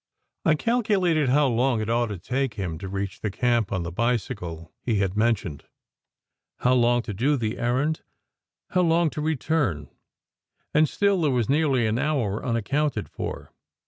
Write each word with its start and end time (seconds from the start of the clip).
I 0.45 0.55
calculated 0.55 1.29
how 1.29 1.45
long 1.45 1.79
it 1.79 1.87
ought 1.87 2.07
to 2.07 2.17
take 2.17 2.55
him 2.55 2.79
to 2.79 2.87
reach 2.87 3.21
the 3.21 3.29
camp 3.29 3.71
on 3.71 3.83
the 3.83 3.91
bicycle 3.91 4.73
he 4.81 4.95
had 4.95 5.15
men 5.15 5.35
tioned; 5.35 5.61
how 6.61 6.73
long 6.73 7.03
to 7.03 7.13
do 7.13 7.37
the 7.37 7.59
errand; 7.59 8.01
how 8.71 8.81
long 8.81 9.11
to 9.11 9.21
return; 9.21 9.91
and 10.73 10.89
still 10.89 11.21
there 11.21 11.29
was 11.29 11.49
nearly 11.49 11.85
an 11.85 11.99
hour 11.99 12.43
unaccounted 12.43 13.09
for. 13.09 13.53